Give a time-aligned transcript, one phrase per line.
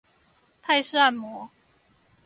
[0.63, 1.51] 泰式按摩